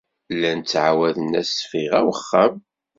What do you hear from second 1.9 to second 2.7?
i wexxam.